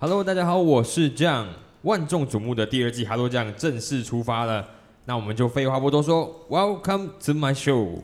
[0.00, 1.46] Hello，大家好，我是 John。
[1.82, 4.64] 万众瞩目的第二季《Hello 酱》正式出发了，
[5.06, 8.02] 那我们就废话不多说，Welcome to my show。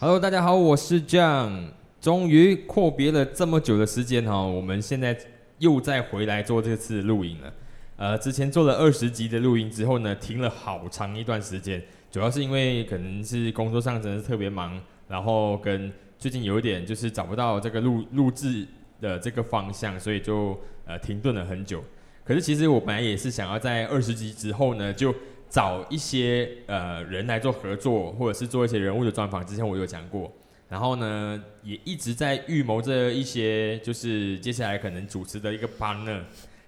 [0.00, 1.72] Hello，大家好，我是 John。
[2.00, 5.14] 终于阔别了这么久的时间哈，我们现在
[5.58, 7.52] 又再回来做这次录影了。
[7.96, 18.66] 呃，之前做了二十集的录音之后呢，停了好长一段时间，主要是因为可能是工作上真的是特别忙，然后跟最近有一点就是找不到这个录录制
[19.00, 21.82] 的这个方向，所以就呃停顿了很久。
[22.22, 25.14] 可是其实我本来也是想要在二十集之后呢，就
[25.48, 29.46] 找一些呃人来做合作，或者是做一些人物的专访。
[29.46, 30.30] 之前我有讲过，
[30.68, 36.20] 然后呢也一直在预谋着一些，就是接下来可能主持的一个 partner。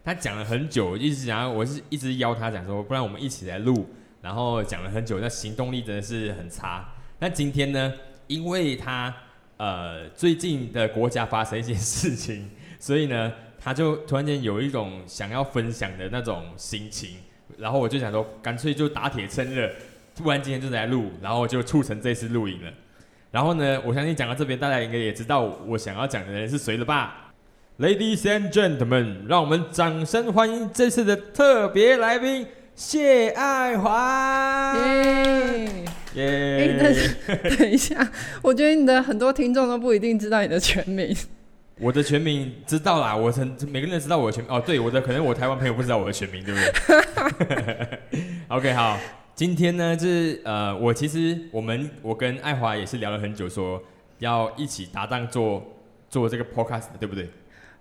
[0.09, 3.87] 他讲了很久，一直讲，我是一直邀他讲说，不然我们一起来录。
[4.23, 6.89] 然后讲了很久，那行动力真的是很差。
[7.19, 7.93] 那今天呢，
[8.27, 9.15] 因为他
[9.59, 12.49] 呃最近的国家发生一些事情，
[12.81, 17.17] 所以呢，他就突然间有一种想要分享的那种心情。
[17.59, 19.71] 然后我就想说，干脆就打铁趁热，
[20.17, 22.73] 突然今天就来录，然后就促成这次录影了。
[23.31, 27.28] 然后呢，我相信讲到这边，大家应该也知道我想要讲的人是谁了吧
[27.79, 34.77] ？Ladies and gentlemen，让我们掌声欢迎这次的特别来宾谢爱华。
[34.77, 36.77] 耶耶！
[36.81, 37.17] 但是
[37.57, 38.11] 等一下，
[38.43, 41.17] 我觉得你的很多听众都不一定知道你的全名。
[41.79, 44.61] 我的全名知道啦，我曾每个人知道我的全名哦。
[44.61, 46.61] 对，我的可能我台湾朋友不知道我的全名，对不
[47.45, 47.99] 对？
[48.49, 48.99] OK，好，
[49.37, 53.81] 今天呢，就是呃，我其实我们我跟爱华也是聊了很久，说
[54.19, 55.65] 要一起搭档做
[56.11, 57.31] 做这个 podcast，对不对？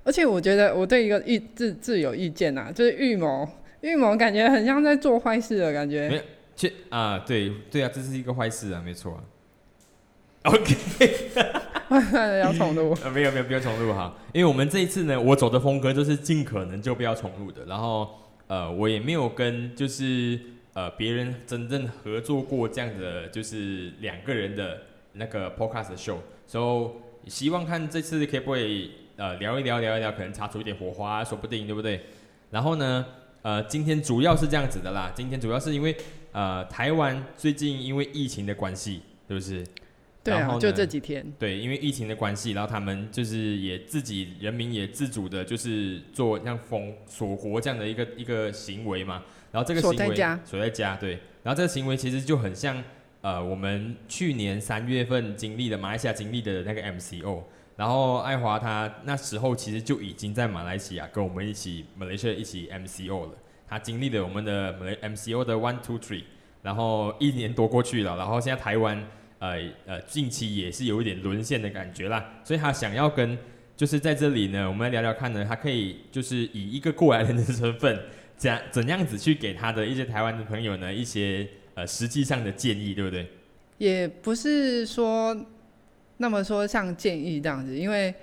[0.07, 3.45] 而且我觉得我对一个预自自有意见呐，就是预谋，
[3.81, 6.07] 预谋感觉很像在做坏事的感觉。
[6.07, 6.21] 没有，
[6.55, 9.11] 去啊，对对啊，这是一个坏事啊，没错。
[9.11, 9.23] 啊
[10.47, 10.73] OK，
[12.41, 12.95] 要重录？
[13.03, 18.09] 呃，没有没有，不要重录哈，因为我们这一次呢，我走的风格就是尽可能就不要重录的，然后
[18.47, 20.39] 呃，我也没有跟就是
[20.71, 24.83] 呃别人真正合作过这样的就是两个人的
[25.13, 26.15] 那个 podcast show，
[26.45, 26.95] 所
[27.25, 28.91] 以希望看这次可不可以。
[29.17, 31.99] 呃，聊一聊，聊一聊，可能擦出一点火花，说不定，对不对？
[32.51, 33.03] 然后呢，
[33.41, 35.11] 呃，今天主要是这样子的啦。
[35.15, 35.97] 今天主要是因为，
[36.31, 39.65] 呃，台湾最近因为疫情的关系，是不是？
[40.23, 41.25] 对啊，就这几天。
[41.39, 49.23] 对，因为疫情的关系，然后他们就是也自己人民也自主的，就是做像封锁国这样的一个一个行为嘛。
[49.51, 51.17] 然后这个行为锁在家，锁在家，对。
[51.41, 52.83] 然后这个行为其实就很像，
[53.21, 57.41] 呃，我们去年三月份经历的马来西亚经历的那个 MCO。
[57.77, 63.31] 然后爱华他那时候其实就已经在马来西亚跟我们一起马来西亚一起 MCO 了，
[63.67, 64.73] 他经历了我们的
[65.03, 66.23] MCO 的 One Two Three，
[66.63, 69.07] 然后一年多过去了，然后现在台湾
[69.37, 73.37] 呃呃近期也是有一点沦陷的感觉啦，所以他想要跟
[73.75, 77.95] 就是在这里呢，我们来聊聊看呢，他可以就是以一个过来人的身份，
[78.35, 83.27] 怎怎样子去给他的一些台湾的朋友呢一些呃实际上的建议，对不对？
[83.77, 85.45] 也不是说。
[86.17, 88.13] 那么说像建议这样子，因为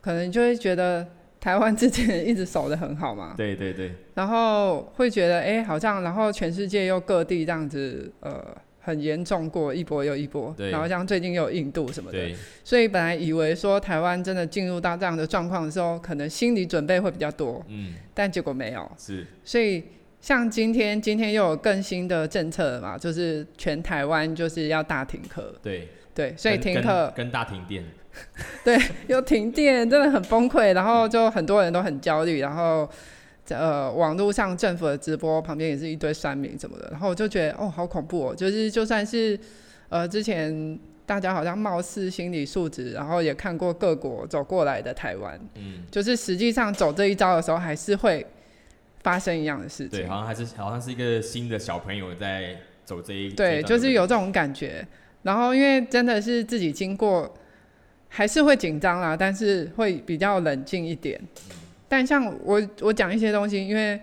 [0.00, 1.06] 可能就会觉得
[1.40, 3.34] 台湾之前一直守得很好嘛。
[3.36, 3.92] 对对对。
[4.14, 10.54] 然后会觉得，哎，好像然后全世界又各地这样子，呃，很严重过一波又一波。
[10.58, 12.18] 然后像最近又有印度什么的。
[12.64, 17.64] 所以本来以为说台湾真的进入到这样的状况的时候，可能心理准备会比较多。
[17.68, 17.94] 嗯。
[18.14, 18.90] 但结果没有。
[18.96, 19.26] 是。
[19.44, 19.82] 所以
[20.20, 22.96] 像今天，今天又有更新的政策了嘛？
[22.96, 25.54] 就是全台湾就是要大停课。
[25.62, 25.88] 对。
[26.16, 27.84] 对，所以停课跟大停电，
[28.64, 30.72] 对，又停电，真的很崩溃。
[30.72, 32.88] 然后就很多人都很焦虑，然后
[33.50, 36.88] 呃，网络上政府的直播旁边也是一堆山民什么的。
[36.90, 38.34] 然后我就觉得哦，好恐怖哦！
[38.34, 39.38] 就是就算是
[39.90, 48.26] 呃之前大家好像貌似心理素质，然后也看过各国走过来的台湾，嗯，就是实际上走这一招的时候，还是会
[49.02, 50.00] 发生一样的事情。
[50.00, 54.82] 对，好像还是好像是一个新的小朋友在走这一，对，就是有这种感觉。
[55.26, 57.34] 然后，因为真的是自己经过，
[58.08, 61.20] 还是会紧张啦，但是会比较冷静一点。
[61.88, 64.00] 但像我，我讲一些东西，因为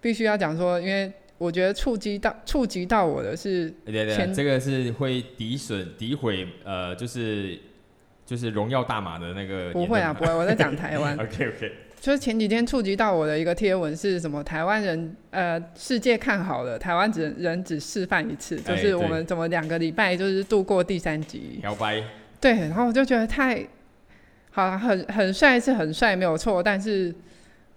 [0.00, 7.58] 必须要讲说，因为我觉得触及到触及到我的是，对对，这个是会诋损、诋毁，呃，就是
[8.24, 9.72] 就是荣耀大马的那个。
[9.72, 11.18] 不会啊，不会，我在讲台湾。
[11.18, 11.72] OK OK。
[12.04, 14.44] 就是前几天触及到我的一个贴文是什么？
[14.44, 21.60] 台湾人呃，世界看好了，台湾只人只示范一次，就是我们怎么两个礼拜就是度过第三集。
[21.62, 22.02] 摇摆。
[22.38, 23.66] 对，然后我就觉得太
[24.50, 27.10] 好了，很很帅是很帅，没有错，但是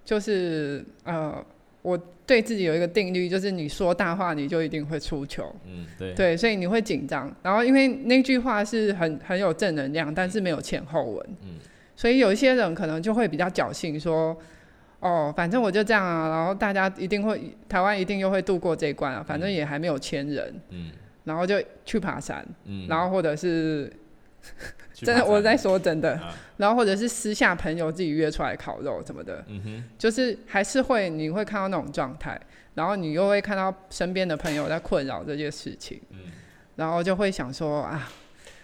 [0.04, 1.42] 就是呃，
[1.82, 5.56] 我对自己有一个定律，就是你说大话，你就一定会出糗。
[5.66, 7.34] 嗯，对，对，所以你会紧张。
[7.42, 11.26] 然后因为那句话是很很有正能量，但是没有前后文。
[11.44, 11.52] 嗯，
[11.98, 14.38] 所以有一些人可能就会比较侥幸说，
[15.02, 20.62] 哦，反正我就这样啊，然后大家一定会，台湾一定又会度过这一关啊，反正也还没有签人。
[20.70, 20.92] 嗯。
[21.24, 23.92] 然后就去爬山，嗯，然后或者是
[24.96, 26.34] 真的我在说真的，啊。
[26.56, 29.44] 然后或者是私下朋友自己约出来烤肉什么的，
[29.98, 32.40] 就是还是会你会看到那种状态，
[32.76, 36.20] 然后你又会看到身边的朋友在困扰这件事情，嗯，
[36.78, 38.08] 然后就会想说啊，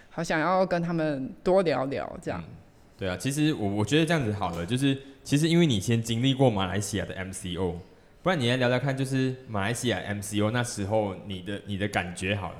[0.08, 2.42] 好想要跟他们多聊聊这样。
[2.42, 2.63] 嗯
[3.04, 7.74] 对啊，其实我我觉得这样子好了，就是其实因为你先经历过马来西亚的 MCO，
[8.22, 12.56] 不然你来聊聊看，就是马来西亚 MCO 那时候你的你的感觉好了。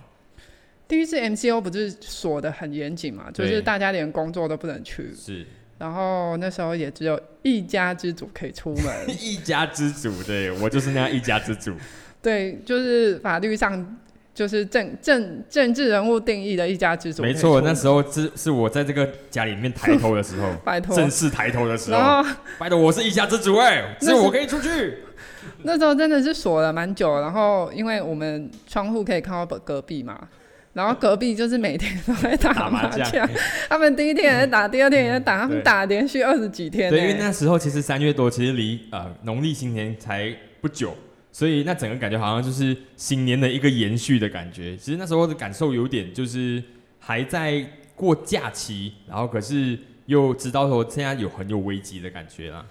[0.87, 5.47] 第一次 MCO 不是锁的很严谨嘛，就是大家连工作都不能去，是
[5.79, 8.85] 然后那时候也只有一家之主可以出门，
[9.19, 11.75] 一家之主，对我就是那样一家之主。
[12.21, 13.97] 对， 就是法律上
[14.35, 22.25] 就是政政政治人物定义的一家之主没错，那时候是是我在这个家里面抬头的时候， 拜托，正式抬头的时候，
[22.59, 24.99] 拜托我是一家之主哎、那是是我可以出去。
[25.63, 30.19] 那时候真的是锁了蛮久，然后因为我们窗户可以看到隔壁嘛，
[30.73, 33.29] 然后隔壁就是每天都在打打麻麻将将，
[33.69, 37.17] 他们第一天也在打，第二天也在打，他们对打连续二十几天对，因为。
[37.19, 40.95] 那时候其实三月多，其实离呃农历新年才不久，
[41.35, 44.77] 所以那整个感觉好像就是新年的一个延续的感觉。
[44.77, 46.63] 其实那时候的感受有点就是
[47.01, 49.77] 还在过假期，然后可是
[50.07, 52.65] 又知道说现在有很有危机的感觉啦。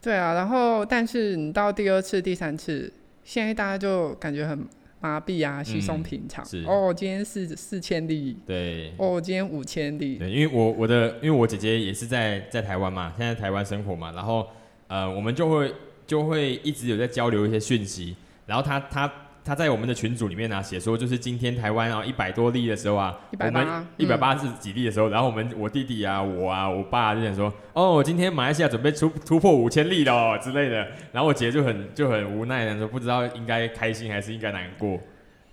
[0.00, 2.90] 对啊，然后但是你到第二次、第三次，
[3.24, 4.66] 现在大家就感觉很
[5.00, 6.42] 麻痹啊，稀松平常。
[6.46, 14.46] 是哦，今天四四千里，对，哦，今天五千里，对，因为我我的因为我姐姐也是在在台湾嘛，现在台湾生活嘛，然后
[14.86, 15.70] 呃我们就会
[16.08, 18.16] 就会一直有在交流一些讯息，
[18.46, 19.12] 然后他他
[19.44, 30.76] 他在我们的群组里面呢、写说，就是今天台湾啊一百多例的时候啊，180我们一百八十几例的时候，然后我们我弟弟啊我啊我爸就想说，哦今天马来西亚准备突突破五千例了哦之类的，
[31.12, 34.98] 然后我姐就很就很无奈的说，不知道应该开心还是应该难过，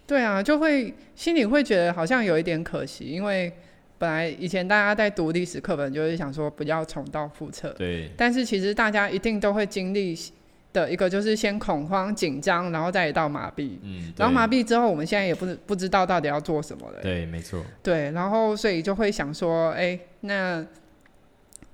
[0.07, 3.51] 对啊，就会心里会觉得好像有一点可惜，因为
[3.97, 10.13] 本来以前大家在读历史课本，就是想说不要重蹈覆辙，对但是其实大家一定都会经历
[10.75, 13.77] 的一个就是先恐慌、紧张，然后再到麻痹。
[13.81, 16.99] 嗯，然后麻痹痹之后，我们现在也不不知道到底要做什么了。
[17.01, 20.59] 对没错，对，然后所以就会想说，哎，那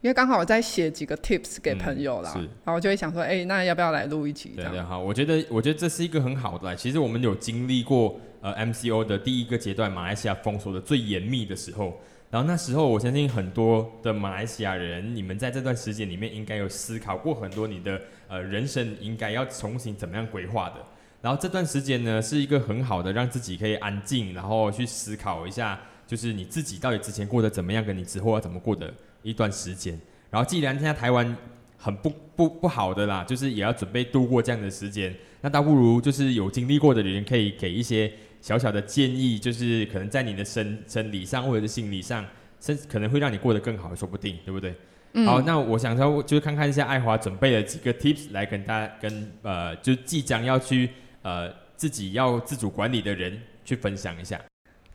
[0.02, 4.80] 因为刚好我在写几个 tips 给朋友啦，嗯是然后就会想说，哎，那要不要来录一集这对？
[4.82, 6.76] 好，我觉得我觉得这是一个很好的。
[6.76, 12.00] 其实我们有经历过呃 MCO 的第一个阶段，马来西亚封锁的最严密的时候。
[12.32, 20.76] 然后那时候，我相信很多的马来西亚人，你们在这段时间里面应该有思考过很多你的呃人生应该要重新怎么样规划的。
[21.22, 28.92] 然后这段时间呢，是一个很好的让自己可以安静，然后去思考一下，就是你自己到底之前过得怎么样，跟你之后要怎么过的
[29.24, 30.00] 一段时间。
[30.30, 31.36] 然后既然现在台湾
[31.78, 38.10] 很不不不好的啦，就是也要准备度过这样的时间，那倒不如就是有经历过的人可以给一些
[38.42, 42.26] 小小的建议，就是可能在你的身生理上或者是心理上，
[42.60, 44.76] 甚至可能会让你过得更好，说不定，对不对？
[45.14, 50.90] 嗯好，那我想说，就是看看一下爱华准备了几个 tips 来跟大家跟呃，就即将要去
[51.22, 54.42] 呃自己要自主管理的人去分享一下。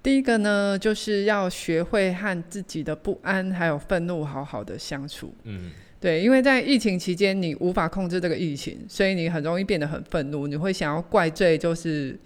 [0.03, 5.35] 第一个呢，就是要学会和自己的不安还有愤怒好好的相处。
[5.45, 5.71] 嗯，
[6.01, 12.19] 对，因为在疫情期间，你无法控制这个疫情，所以你很容易变得很愤怒，你会想要怪罪，就是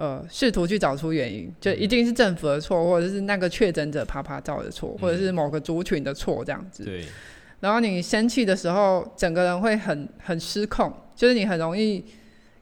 [0.00, 6.84] 呃，试图去找出原因，就一定是政府的错，或者是那个确诊者啪啪照的错，或者是某个族群的错这样子。
[6.84, 7.04] 对，
[7.60, 12.02] 然后你生气的时候，整个人会很很失控，就是你很容易，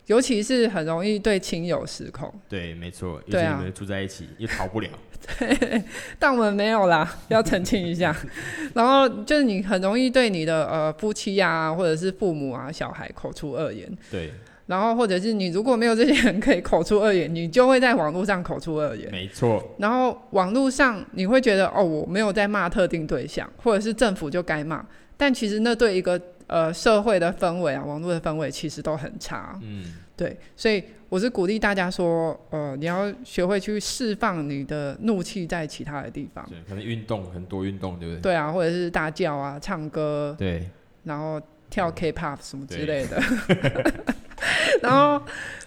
[0.07, 2.29] 尤其是很容易对亲友失控。
[2.49, 4.89] 对，没错，对住在一起，又逃不了。
[6.19, 8.17] 但我们没有啦， 要澄清一下。
[8.75, 13.89] 然后就是你很容易对你的呃夫妻啊，或者是父母啊、小孩口出恶言。
[14.11, 14.33] 对，
[14.69, 19.11] 然后或者是你如果没有这些人可以口出恶言，你就会在网络上口出恶言。
[19.11, 24.85] 没错，然后网络上你会觉得哦，我没有在骂特定对象，或者是政府就该骂，
[25.17, 29.59] 但其实那对一个呃社会的氛围啊，网络的氛围其实都很差。
[29.63, 36.45] 嗯，对，所以我是鼓励大家说，呃，你要学会去释放你的怒气在其他的地方。
[36.47, 38.21] 对，可能运动很多运动，对不对？
[38.21, 40.69] 对啊，或者是大叫啊、唱歌，对，
[41.05, 43.19] 然后跳 K-pop 什么之类的。
[44.83, 45.25] 然后，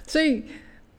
[0.07, 0.43] 所以，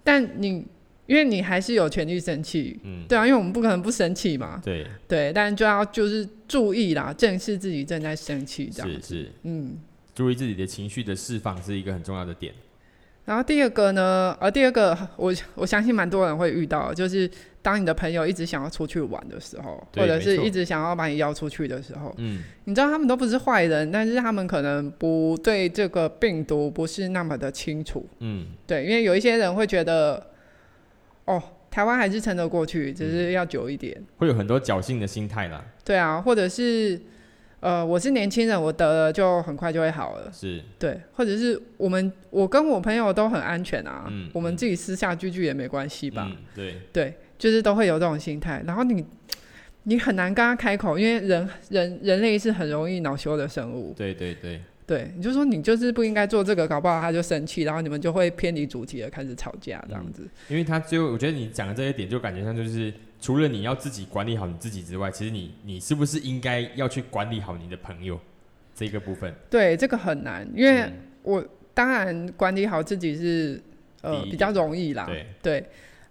[0.04, 0.64] 但你
[1.06, 9.06] 因为你还是有权利生气，嗯，对啊，因为我们不可能不生气嘛，对，对，但就要就是注意啦，正视自己正在生气这样子。
[9.06, 9.76] 是是，嗯，
[10.14, 12.54] 注意自己的情绪的释放是一个很重要的点。
[13.24, 17.30] 然后第二个呢，呃，第二个我我相信蛮多人会遇到，就是
[17.62, 30.26] 当你的朋友一直想要出去玩的时候，或者是一直想要把你邀出去的时候，嗯，你知道他们都不是坏人，但是他们可能不对这个病毒不是那么的清楚，嗯，对，因为有一些人会觉得，
[31.24, 37.00] 哦，台湾还是撑得过去，只是要久一点，会有很多侥幸的心态啦，对啊，或者是。
[37.62, 40.28] 呃，我是年轻人，我得了就很快就会好了。
[40.32, 44.06] 是，对，或者是我们，我跟我朋友都很安全啊。
[44.10, 46.28] 嗯，我们自己私下聚聚也没关系吧？
[46.56, 48.64] 对，对，就是都会有这种心态。
[48.66, 49.06] 然后你，
[49.84, 53.94] 你很难跟他开口，因为人人人类是很容易恼羞的生物。
[53.96, 54.60] 对对对。
[54.84, 60.28] 对，你就说你就是不应该做这个，搞不好他就生气，然后你们就会偏离主题了，开始吵架这样子。
[60.48, 62.92] 因为他最后，我觉得你讲的这一点，就感觉上就是，
[63.22, 68.20] 除了你要自己管理好你自己之外，其实你你是不是应该要去管理好你的朋友？
[68.74, 69.32] 这个部分？
[69.48, 73.62] 对，这个很难，因为我当然管理好自己是
[74.00, 75.08] 呃比较容易啦，
[75.40, 75.64] 对，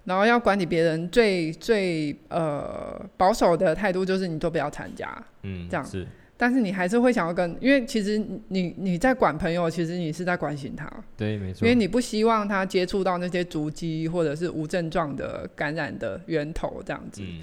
[0.05, 5.85] 然后要管理别人，最最呃保守的态度就是你都不要参加，嗯，这样。
[5.85, 6.07] 是。
[6.41, 8.17] 但是你还是会想要跟，因为其实
[8.47, 10.91] 你你在管朋友，其实你是在关心他。
[11.15, 11.63] 对，没错。
[11.67, 17.21] 因为你不希望他接触到那些足迹或者是无症状的感染的源头这样子。
[17.23, 17.41] 嗯。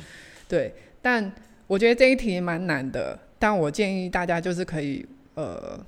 [0.49, 1.31] 对，但
[1.69, 5.78] 我觉得这一题蛮难的，但我建议大家就是可以呃。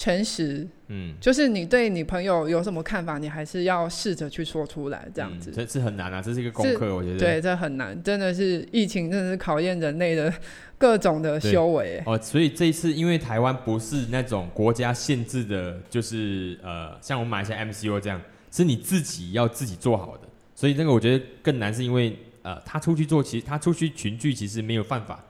[0.00, 5.50] 诚实，嗯，就是你对你朋友有什么看法，你还是要试着去说出来，这样子。
[5.54, 7.18] 这是很难啊，这是一个功课，我觉得。
[7.18, 10.32] 对，这很难，真的是疫情，真的是考验人类的
[10.78, 12.02] 各种的修为。
[12.06, 18.18] 哦，所以这一次，因为台湾不是那种国家限制的，就是呃，像我们马来西亚 MCO 这样，
[18.50, 20.26] 是你自己要自己做好的。
[20.54, 25.22] 所以那个我觉得更难，是因为呃，他出去做，其实他出去群聚，其实没有犯法。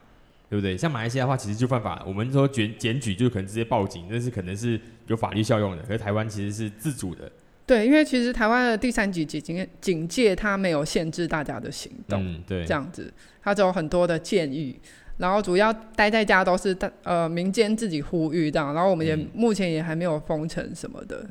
[0.51, 0.77] 对不对？
[0.77, 2.03] 像马来西亚的话，其实就犯法。
[2.05, 5.83] 我们说检检举，就可能直接报警，但是可能是有法律效用的。
[5.85, 7.31] 可是台湾其实是自主的。
[7.65, 12.21] 对，因为其实台湾的第三级警警戒，它没有限制大家的行动。
[12.21, 14.77] 嗯，对，这样子，它只有很多的建议。
[15.19, 18.75] 然后主要待在家都是呃民间自己呼吁这样。
[18.75, 21.25] 然后我们也目前也还没有封城什么的。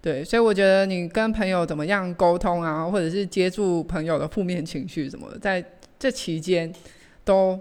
[0.00, 5.64] 对，所以我觉得你跟朋友怎么样沟通啊，或者是接住朋友的负面情绪什么的，在
[5.98, 6.72] 这期间
[7.24, 7.58] 都。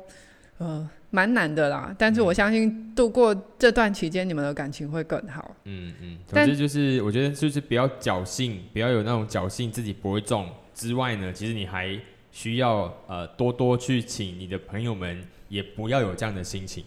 [0.61, 5.55] 呃，蛮难的啦，但是我相信度过这段期间，你们的感情会更好。
[5.63, 11.99] 嗯嗯，总之就是，我觉得就是不要侥幸，不要有那种侥幸自己不会中之外呢，其实你还
[12.31, 16.83] 需要呃多多去请你的朋友们，也不要有这样的心情。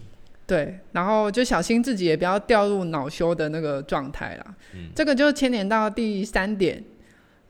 [0.47, 4.55] 对，然后就小心自己也不要掉入恼羞的那个状态啦。
[4.73, 6.81] 嗯，这个就牵连到第三点。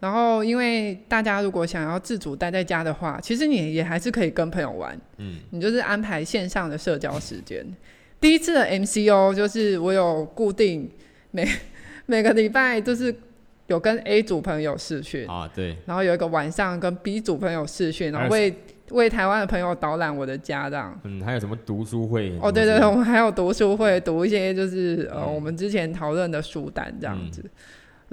[0.06, 4.96] 然后，因为大家如果想要自主待在家的话，其实你也还是可以跟朋友玩。
[5.18, 7.66] 嗯，你就是安排线上的社交时间。
[8.20, 10.88] 第一次的 MCO 就是我有固定
[11.32, 11.48] 每
[12.06, 13.14] 每个礼拜都是
[13.66, 15.76] 有跟 A 组朋友试训啊，对。
[15.88, 18.54] 然后有一个晚上跟 B 组朋友试训，然后为
[18.92, 20.96] 为台湾的朋友导览我的家这样。
[21.04, 22.32] 嗯，还有什么读书会？
[22.40, 27.44] 哦，对对，我们还有读书会，读一些就是呃我们之前讨论的书单这样子。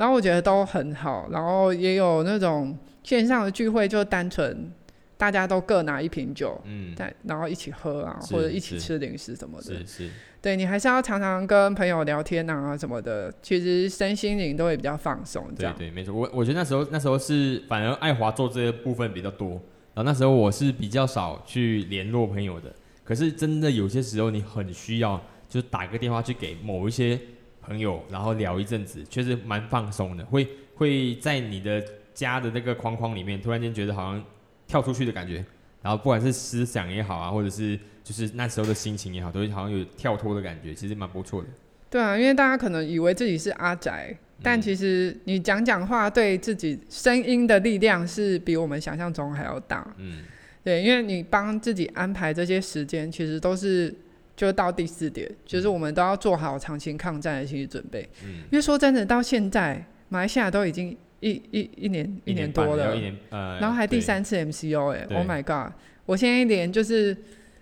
[0.02, 4.68] 然后我觉得都很好，然后也有那种线上的聚会，就单纯
[5.16, 9.76] 大家都各拿一瓶酒，嗯，在然后一起喝啊，或者一起吃零食什么的。
[9.76, 15.46] 是是，对你还是要常常跟朋友聊天啊什么的，其实身心灵都会比较放松。
[15.56, 16.12] 这样对，没错。
[16.12, 19.50] 我我觉得那时候那时候是反而爱华做这些部分比较多，
[19.94, 22.74] 然后那时候我是比较少去联络朋友的。
[23.04, 25.16] 可是真的有些时候你很需要，
[25.48, 27.16] 就是打个电话去给某一些。
[27.62, 34.24] 朋友，然后聊一阵子，确实蛮放松的，会会在你的家的那个框框里面，突然间觉得好像
[34.66, 35.44] 跳出去的感觉，
[35.80, 41.48] 然后不管是思想也好啊，或者是就是那时候的心情也好，都会好像有跳脱的感觉，其实蛮不错的。
[41.88, 49.86] 对啊，因为大家可能以为自己是阿宅，但其实你讲讲话，对自己声音的力量是比我们想象中还要大。
[49.98, 50.22] 嗯，
[50.64, 53.94] 对，因为你帮自己安排这些时间，其实都是。
[54.42, 58.08] 就到第四点，就是我们都要做好长期抗战的心理准备。
[58.24, 62.92] 嗯，因为说真的，到现在马来西亚都已经一一一年一年多了，
[63.30, 65.72] 然后还第三次 MCO 哎，Oh my god！
[66.06, 67.16] 我现在一连就是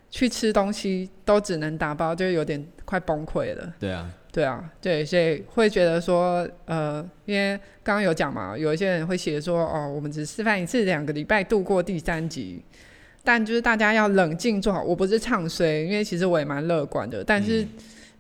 [0.09, 3.75] 去吃东西都只能打包，就有点快崩溃了。
[3.79, 12.65] 对啊，对啊，对，所以会觉得说，呃，因为刚刚有讲嘛，有一些人会写说，哦，我们只示范一次，两个礼拜度过第三集。
[13.23, 17.23] 但就是大家要冷静做好，我不是唱衰，因为其实我也蛮乐观的。
[17.23, 17.67] 但是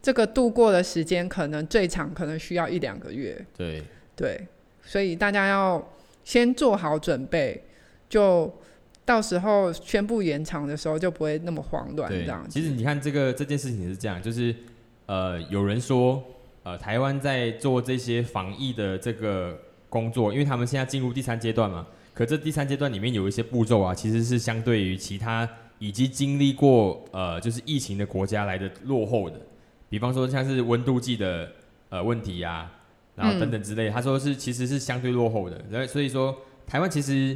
[0.02, 3.44] 这个度过的时间可能最长可能需要一两个月。
[3.56, 3.82] 对
[4.16, 4.46] 对，
[4.84, 5.90] 所以大家要
[6.24, 7.62] 先做好准备，
[8.08, 8.52] 就
[9.04, 12.10] 到时候宣布延长的时候就不会那么慌乱。
[12.10, 14.54] 这样，其实你看这个这件事情是这样，就是
[15.06, 16.22] 呃有人说。
[16.62, 21.86] 呃，台湾在做这些防疫的这个工作，因为他们现在进入第三阶段嘛，
[22.20, 25.48] 可这第三阶段里面有一些步骤啊，其实是相对于其他
[25.78, 29.40] 已经经历过呃就是疫情的国家来的落后的，
[29.88, 31.50] 比方说像是温度计的
[31.88, 32.70] 呃问题呀、
[33.14, 36.36] 然后等等之类，他说是其实是相对落后的，然后所以说
[36.66, 37.34] 台湾其实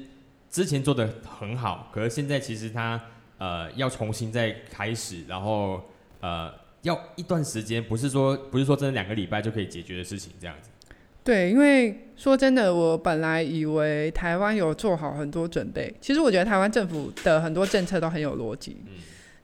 [0.51, 3.01] 之前做的很好，可是现在其实它
[3.39, 5.81] 呃要重新再开始，然后
[6.21, 10.69] 呃要一段时间，不是说不是说真的两个礼拜就可以解决的事情，这样子。
[11.25, 18.93] 对，因为说真的，我本来以为台湾有做好很多准备，其实我觉得台湾政府的很多政策都很有逻辑，嗯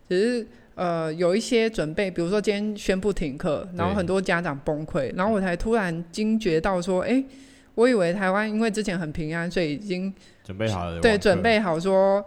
[0.09, 7.25] 只是呃有一些准备，比如说今天宣布停课，然后很多家长崩溃，然后我才突然惊觉到说，哎，
[7.75, 10.13] 我以为台湾因为之前很平安，所以已经
[10.45, 12.23] 准备好了，对准备好说。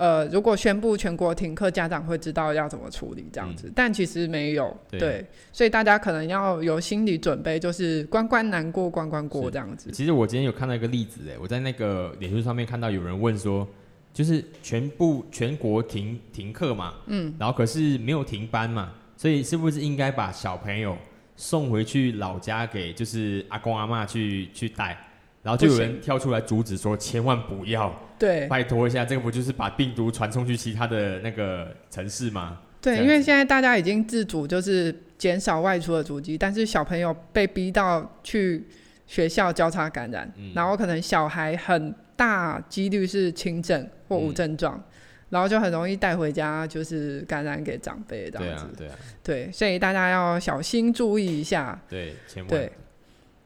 [0.00, 9.90] 呃，如果宣布全国停课，家长会知道要怎么处理这样子，但其实没有，对，所以大家可能要有心理准备，就是关关难过关关过这样子。
[9.90, 13.68] 其实我今天有看到一个例子，哎，我在那个脸书上面看到有人问说，
[14.14, 20.96] 就是全部全国停停课嘛，嗯，然后可是没有停班嘛，所以是不是应该把小朋友
[21.36, 24.96] 送回去老家给就是阿公阿妈去去带？
[25.42, 32.58] 然后就有人跳出来阻止说，千万不要，对拜托一下，这个不就是把病毒传送去其他的那个城市吗？
[32.80, 38.66] 这对，因为现在大家已经自主就是减少外出的足迹，但是小朋友被逼到去
[39.06, 44.82] 学校交叉感染，嗯然后可能小孩很大几率是轻症或无嗯症状。
[45.30, 48.66] 然后就很容易带回家，就是感染给长辈这样子。
[48.76, 51.80] 对啊，对啊，对，所以大家要小心注意一下。
[51.88, 52.72] 对，千万对，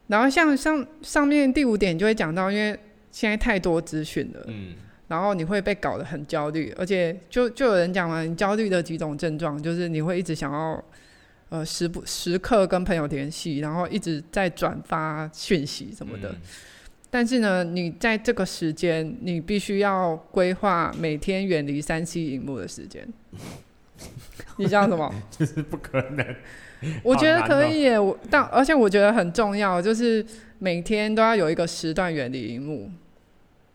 [0.07, 2.77] 然后像上上面第五点就会讲到，因为
[3.11, 4.73] 现在太多资讯了，嗯，
[5.07, 10.83] 然后你会被搞得很焦虑，而且就就有人讲嘛，你焦虑的几种症状就是你会一直想要
[11.49, 16.29] 呃时不时刻跟朋友联系，然后一直在转发讯息什么的。
[16.29, 16.35] 嗯
[17.11, 23.07] 但是呢，你在这个时间，你必须要规划每天远离三 C 荧幕的时间。
[24.57, 25.09] 你想什么？
[25.31, 26.35] 就是不可能。
[27.03, 30.25] 我觉得可以耶，我但而且我觉得很重要，就是
[30.59, 32.89] 每天都要有一个时段远离荧幕，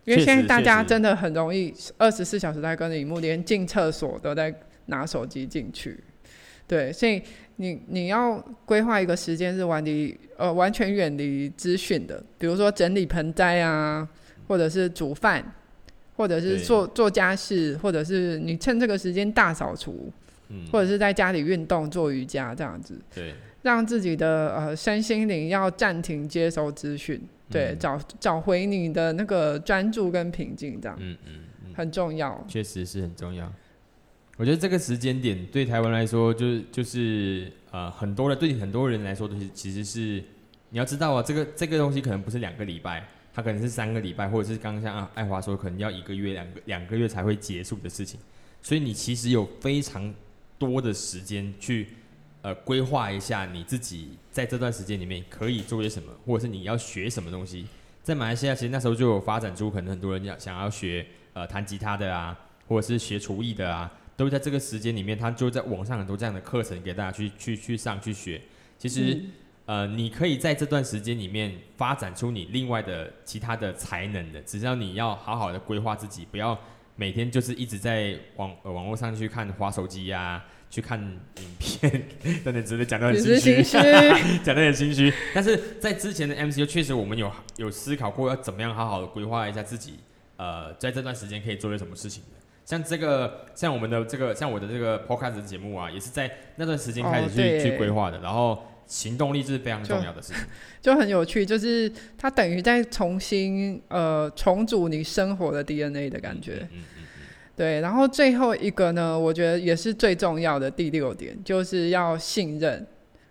[0.04, 4.54] 因为现在大家真的很容易二十四小时在跟着荧幕，连进厕所都在
[4.86, 5.98] 拿手机进去。
[6.66, 7.20] 对，所以
[7.56, 14.08] 你你要规划一个时间是完离呃完全远离资讯的，比如说整理盆栽啊，
[14.46, 15.44] 或者是煮饭，
[16.16, 20.12] 或者是做做家事，或者是你趁这个时间大扫除，
[20.50, 23.00] 嗯，或者是在家里运动做瑜伽这样子。
[23.14, 31.32] 对，让自己的呃身心灵要暂停接收资讯，对，嗯找找回你的那个专注跟平静，这样、嗯嗯
[31.64, 32.44] 嗯，很重要。
[32.46, 33.50] 确实是很重要。
[34.36, 40.24] 我觉得这个时间点对台湾来说，就是就是呃，很多的对很多人来说，都是其实是
[40.70, 48.18] 你要知道啊，这个这个东西可能不是两个礼拜，它可能是三个礼拜，或者是刚刚像啊爱华说，可能要一个月、两个两个月才会结束的事情。
[48.62, 50.14] 所以你其实有非常
[50.60, 51.88] 多的时间去
[52.42, 57.66] 呃规划一下你自己在这段时间里面可以做些什么，或者是你要学什么东西。
[58.02, 68.40] 在马来西亚，其实那时候就有发展出可能很多人要想要学呃弹吉他的啊，或者是学厨艺的啊，都在这个时间里面，他就在网上很多这样的课程给大家去去去上去学。
[68.78, 69.30] 其实、嗯
[69.66, 76.58] 呃，你可以在这段时间里面发展出你另外的其他的才能的，只要你要好好的规划自己，不要
[77.00, 81.90] 每天就是一直在网、呃、网络上去看滑手机呀、去看影片
[82.44, 83.78] 等等之类，讲的很心心虚虚，
[84.44, 85.10] 讲的很心虚。
[85.34, 89.94] 但是在之前的 MCU 确实我们有有思考过要怎么样好好的规划一下自己，
[90.36, 92.36] 呃，在这段时间可以做些什么事情的。
[92.66, 98.20] 像这个，像我们的这个，像我的这个 podcast 节目啊，也是在那段时间开始去、去规划的。
[98.20, 100.42] 然后行动力是非常重要的事情。
[100.82, 106.68] 就很有趣，就是它等于在重新呃重组你生活的 DNA 的感觉。
[106.72, 107.02] 嗯嗯嗯
[107.56, 112.86] 对，然后最后一个呢，我觉得也是最重要的第六点，就是要信任，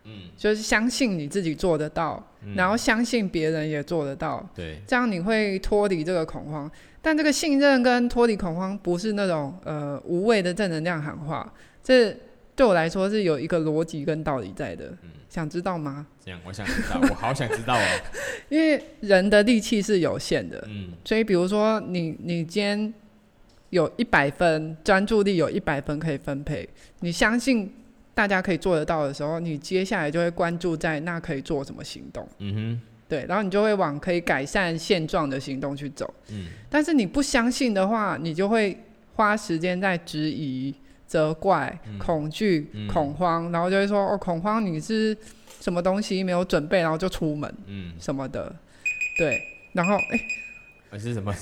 [0.06, 4.48] 嗯就是相信你自己做得到，嗯，然后相信别人也做得到。
[4.56, 6.72] 对，这样你会脱离这个恐慌。
[7.02, 12.16] 但这个信任跟脱离恐慌不是那种呃无谓的正能量喊话，这
[12.60, 14.88] 对我来说是有一个逻辑跟道理在的。
[15.02, 16.06] 嗯想知道吗？
[16.26, 17.86] 这样我想知道，我好想知道哦。
[18.50, 22.92] 因为人的力气是有限的，嗯所以比如说你你今天
[23.70, 26.68] 有一百分专注力，有一百分可以分配，
[27.02, 27.72] 你相信
[28.16, 32.28] 大家可以做得到的时候，你接下来就会关注在那可以做什么行动。
[32.40, 36.12] 嗯哼对，然后你就会往可以改善现状的行动去走。
[36.32, 38.76] 嗯但是你不相信的话，你就会
[39.14, 40.74] 花时间在质疑、
[41.10, 41.98] 责怪、嗯。
[41.98, 42.88] 恐惧、嗯。
[42.88, 45.18] 恐慌，然后就会说：“哦，恐慌，你是
[45.60, 48.56] 什么东西没有准备，然后就出门嗯，什么的，
[49.18, 49.42] 对。
[49.74, 50.20] 然后哎，
[50.92, 51.34] 还是什么？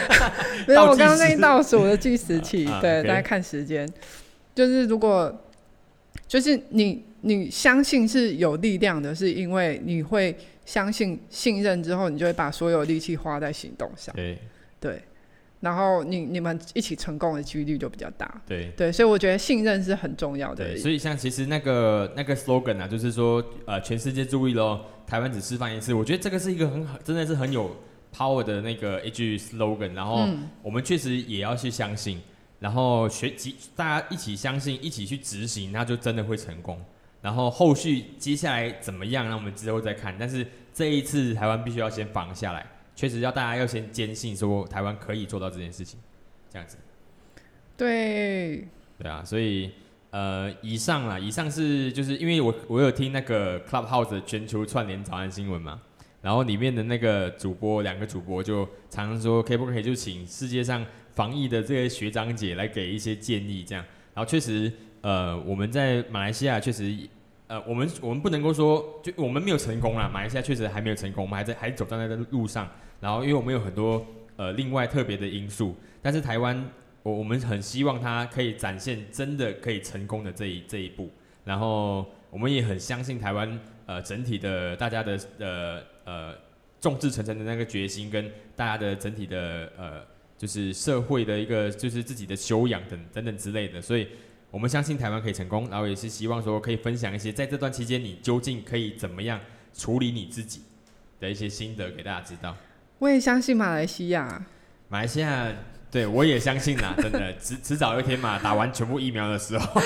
[0.68, 3.90] 没有，我刚刚那一倒数的计时 器，啊对，大家看时间，
[4.54, 5.34] 就是如果
[6.28, 14.38] 就是你你相信是有力量的，是因为你会相信信任之后，你就会把所有力气花在行动上，对。
[14.78, 15.02] 对。
[15.60, 20.76] 然后你你们一起成功的几率就比较大，对对，所以我觉得信任是很重要的对，。
[20.76, 25.94] 所以像其实那个那个 slogan 啊，就是说呃，全世界注意喽，台湾只示范一次。
[25.94, 27.74] 我觉得这个是一个很好，真的是很有
[28.14, 29.94] power 的那个一句 slogan。
[29.94, 32.20] 然后嗯，我们确实也要去相信，
[32.60, 36.78] 然后学习大家一起相信，一起去执行，那就真的会成功。
[37.22, 40.14] 然后后续接下来怎么样，那我们之后再看。
[40.18, 42.64] 但是这一次台湾必须要先防下来，
[42.96, 46.00] 确实要大家要先坚信说台湾可以做到这件事情，
[46.50, 46.76] 这样子。
[47.76, 48.66] 对，
[48.98, 49.70] 对啊，所以
[50.10, 55.80] 呃，以上啦，以上是就是因为我我有听那个 Clubhouse 的全球串联早安新闻嘛，
[56.22, 66.96] 然后里面的那个主播两个主播就常常说，可不可以就请世界上防疫的这些学长姐来给一些建议，这样，然后确实呃，我们在马来西亚确实。
[67.48, 70.10] 呃，我们我们不能够说，就我们没有成功啦。
[70.12, 72.68] 马来西亚确实还没有成功，我们还在还走在那个路上。
[73.00, 74.04] 然后，因为我们有很多
[74.36, 76.68] 呃另外特别的因素，但是台湾
[77.02, 81.10] 我我们很希望它可以展现真的可以成功的这一这一步，
[81.44, 86.34] 然后我们也很相信台湾呃整体的大家的呃呃
[86.80, 90.02] 众志成城的那个决心，跟大家的整体的呃
[90.38, 94.08] 就是社会的一个就是自己的修养等等等之类的，所以
[94.50, 99.40] 我们相信台湾可以成功，然后也是希望说可以分享一些在这段期间你究竟可以怎么样
[99.72, 100.62] 处理你自己
[101.20, 102.56] 的一些心得给大家知道。
[102.98, 104.44] 我也相信马来西亚。
[104.88, 105.46] 马来西亚，
[105.90, 109.80] 对我也相信啦， 真的，迟迟早有一天嘛，打完全部疫苗的时候，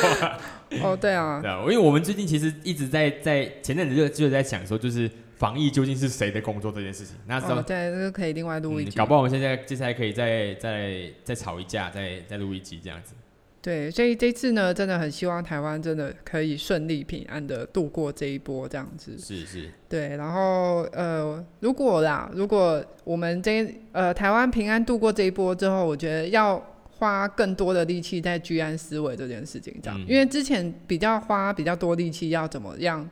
[0.82, 7.16] 哦，对啊， 对啊，因为我们最近其实一直在在前阵子就就在想说，就是防疫究竟是谁的工作这件事情。
[7.26, 8.90] 那时候，哦，对，这个可以另外录一集。
[8.90, 13.14] 嗯搞不好我们现在接下来可以再再再吵一架，再再录一集这样子。
[13.62, 19.18] 对，所以这次呢，真的很希望台湾真的可以顺利平安的度过这一波这样子。
[19.18, 26.58] 是是，对，然后呃，如果啦，如果我们这呃台湾平安度过这一波之后，我觉得要
[26.98, 33.06] 花更多的力气在居安思危这件事情上，嗯因为之前比较花比较多力气要怎么样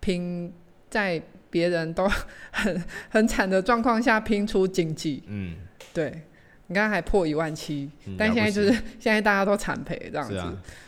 [0.00, 0.52] 拼
[0.90, 2.08] 在别人都
[2.50, 5.54] 很很惨的状况下拼出经济，嗯，
[5.92, 6.22] 对。
[6.66, 10.42] 你看还破一万七，嗯但现在就是现在大家都惨赔这样子，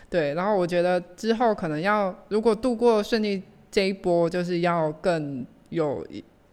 [0.08, 6.06] 对，然后我觉得之后可能要如果度过顺利这一波，就是要更有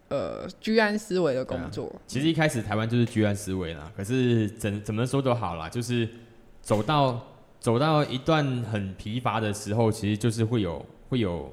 [0.08, 1.90] 呃居安思危的工作。
[2.06, 6.08] 其实一开始台湾就是居安思危啦，可是怎怎么说都好啦，就是
[6.60, 7.26] 走到
[7.58, 11.50] 走到一段很疲乏的时候，其实就是会有会有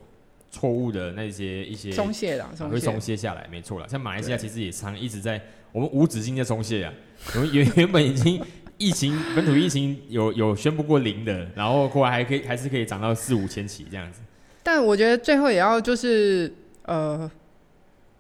[0.52, 3.02] 错误的那些一些松懈啦，啊松懈会松。
[3.02, 3.88] 懈下来，没错了。
[3.88, 6.94] 像马来西亚其实也常一直在我们无止境的松懈啊，
[7.34, 8.40] 我 们原原本已经
[8.78, 14.20] 疫情本土疫情有有宣布过零的，然后后来还可以还是可以涨到四五千起这样子。
[14.62, 17.30] 但我觉得最后也要就是呃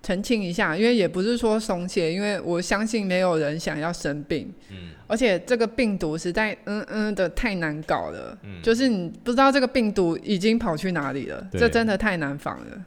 [0.03, 4.91] 澄清一下，因为也不是说松懈，因为我相信没有人想要生病，嗯。
[5.07, 12.85] 而且这个病毒实在嗯嗯的太难搞了，嗯，就是你不知道这个病毒已经跑去哪里了，这真的太难防了。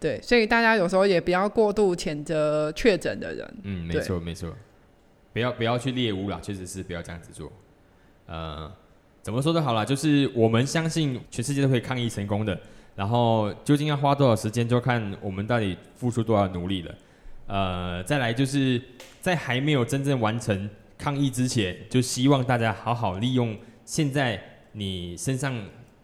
[0.00, 3.54] 对，所以大家有时候也不要过度谴责确诊的人。
[3.62, 4.52] 嗯，没错没错，
[5.32, 7.52] 不要不要去猎污啦，确实是不要这样子做。
[8.26, 8.68] 呃，
[9.22, 12.58] 怎么说都好啦，就是我们相信全世界都可以抗疫成功的，
[12.94, 16.94] 然后究竟要花多少时间，就看我们到底付出多少努力了。
[17.46, 18.80] 呃，再来就是
[19.20, 24.40] 在还没有真正完成抗疫之前，就希望大家好好利用现在
[24.72, 25.54] 你身上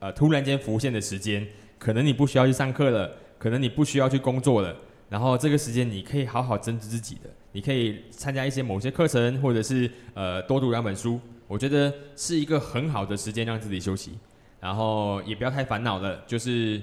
[0.01, 1.47] 呃突然间浮现的时间，
[1.79, 4.75] 可能你不需要去上课了，可能你不需要去工作了，
[5.09, 14.19] 然后这个时间你可以好好增值自己的，你可以参加一些某些课程，或者是呃多读两本书，我觉得是一个很好的时间让自己休息，
[14.67, 16.83] 然后也不要太烦恼了，就是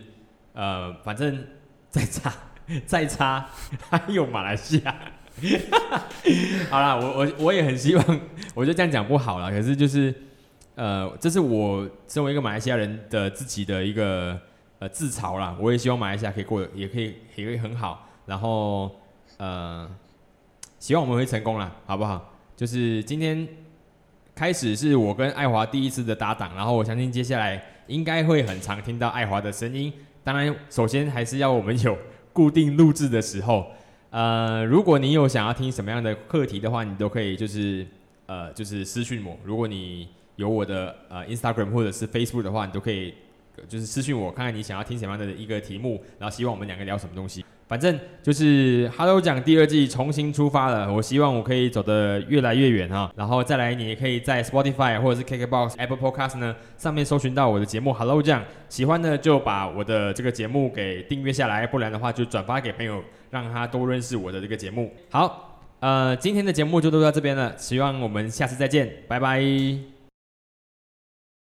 [0.53, 1.45] 呃反正
[1.89, 2.33] 再差
[2.85, 3.45] 再差
[3.89, 4.95] 还有马来西亚。
[6.71, 8.19] 好啦，我我我也很希望，
[8.55, 10.15] 我就这样讲不好啦，可是就是
[10.75, 14.39] 呃，这是我身为一个马来西亚人的自己的一个
[14.79, 15.57] 呃自嘲啦。
[15.59, 18.95] 我也希望马来西亚可以过，也可以也可以很好，然后
[19.35, 19.89] 呃，
[20.79, 22.31] 希望我们会成功啦，好不好？
[22.55, 23.45] 就是今天
[24.33, 29.91] 开始是我跟爱华第一次的搭档，然后我相信接下来应该会很常听到爱华的声音。
[30.23, 31.97] 当然，首先还是要我们有
[32.31, 33.67] 固定录制的时候。
[34.09, 37.85] 呃，如果你有想要听什么样的课题的话，你都可以就是
[38.27, 39.37] 呃就是私讯我。
[39.43, 43.13] 如果你有我的呃 Instagram 或者是 Facebook 的话，你都可以
[43.67, 47.43] 就是私讯我，看看你想要听什么样的一个题目，然后希望我们两个聊什么东西。
[47.73, 53.11] 反正就是 Hello 讲第二季重新出发了，我希望我可以走得越来越远哈。
[53.15, 64.93] 然后再来，你也可以在 Spotify 或者是 KKBox、Apple Podcast 呢上面搜寻到我的节目 Hello 讲，喜欢呢就把我的这个节目给订阅下来，不然的话就转发给朋友，让他多认识我的这个节目。
[65.09, 69.92] 好，呃，今天的节目就都到这边了，希望我们下次再见，拜拜。